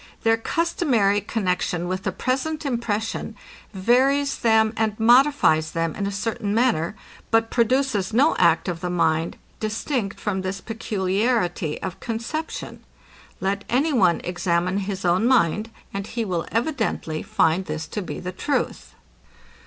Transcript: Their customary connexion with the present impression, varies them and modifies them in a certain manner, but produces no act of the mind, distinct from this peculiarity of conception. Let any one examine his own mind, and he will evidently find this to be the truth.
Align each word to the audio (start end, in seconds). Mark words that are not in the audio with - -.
Their 0.23 0.35
customary 0.37 1.21
connexion 1.21 1.87
with 1.87 2.01
the 2.01 2.11
present 2.11 2.65
impression, 2.65 3.35
varies 3.71 4.35
them 4.39 4.73
and 4.75 4.99
modifies 4.99 5.73
them 5.73 5.93
in 5.95 6.07
a 6.07 6.11
certain 6.11 6.55
manner, 6.55 6.95
but 7.29 7.51
produces 7.51 8.11
no 8.11 8.35
act 8.37 8.67
of 8.67 8.79
the 8.79 8.89
mind, 8.89 9.37
distinct 9.59 10.19
from 10.19 10.41
this 10.41 10.59
peculiarity 10.59 11.79
of 11.83 11.99
conception. 11.99 12.83
Let 13.39 13.63
any 13.69 13.93
one 13.93 14.21
examine 14.23 14.79
his 14.89 15.05
own 15.05 15.27
mind, 15.27 15.69
and 15.93 16.07
he 16.07 16.25
will 16.25 16.47
evidently 16.51 17.21
find 17.21 17.65
this 17.65 17.85
to 17.89 18.01
be 18.01 18.19
the 18.19 18.31
truth. 18.31 18.95